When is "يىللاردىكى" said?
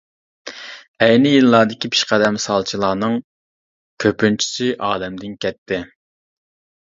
1.33-1.89